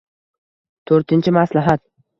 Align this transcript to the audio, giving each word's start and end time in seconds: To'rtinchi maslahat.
To'rtinchi 0.93 1.37
maslahat. 1.39 1.89